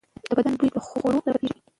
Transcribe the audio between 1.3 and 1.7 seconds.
بدلېږي.